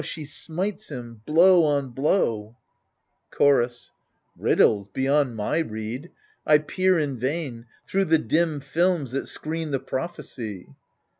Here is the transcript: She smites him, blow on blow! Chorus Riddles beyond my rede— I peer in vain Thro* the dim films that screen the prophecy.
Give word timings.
She 0.03 0.25
smites 0.25 0.89
him, 0.89 1.21
blow 1.27 1.63
on 1.63 1.89
blow! 1.91 2.57
Chorus 3.29 3.91
Riddles 4.35 4.87
beyond 4.87 5.35
my 5.35 5.59
rede— 5.59 6.09
I 6.53 6.57
peer 6.57 6.97
in 6.97 7.19
vain 7.19 7.67
Thro* 7.85 8.03
the 8.05 8.17
dim 8.17 8.61
films 8.61 9.11
that 9.11 9.27
screen 9.27 9.69
the 9.69 9.79
prophecy. 9.79 10.69